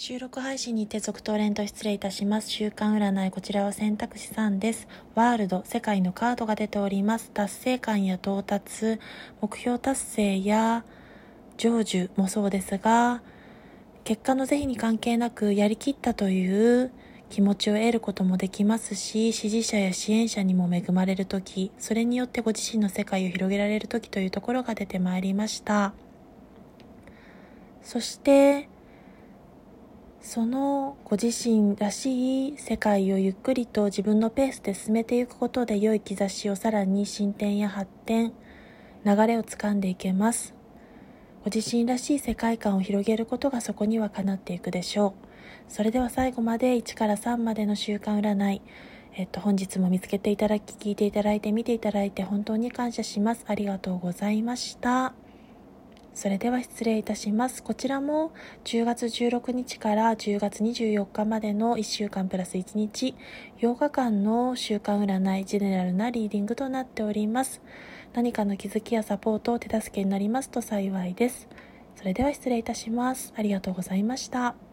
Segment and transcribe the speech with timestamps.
[0.00, 2.48] 収録配信にて続投連と失礼いたします。
[2.50, 4.86] 週刊占い、こちらは選択肢3です。
[5.16, 7.32] ワールド、世界のカードが出ております。
[7.32, 9.00] 達成感や到達、
[9.40, 10.84] 目標達成や
[11.56, 13.22] 成就もそうですが、
[14.04, 16.92] 結果の是非に関係なくやりきったという
[17.28, 25.92] 気持ちを得ることもできますし、支持者や支援者にも恵まれるとき、それによってご自身の世界を広げられるときというところが出てまいりました。
[27.82, 28.68] そして、
[30.28, 38.34] そのご自身らしい世界をゆっくりと自分のペースで進めていくことで良い兆しをさらに進展や発展
[39.06, 40.52] 流れをつかんでいけます
[41.46, 45.14] ご自身らしい世界観を広げることがそこにはかなっていくでしょ
[45.70, 48.60] うそれでは最後まで1から3までの週間占い
[49.14, 53.44] えっと、本日も見つけていただき、聞いていただいて、見ていただいて本当に感謝します。
[53.48, 55.12] ありがとうございました。
[56.18, 57.62] それでは失礼いたします。
[57.62, 58.32] こちらも
[58.64, 63.14] 10月16日から10月24日までの1週間プラス1日、
[63.60, 67.62] 8日間の週間占い、ジェネラルなリーディングとなっております。
[68.14, 71.46] 何かの気づきやサポートを手助けになりますと幸いです。
[71.94, 73.32] それでは失礼いたします。
[73.36, 74.67] ありがとうございました。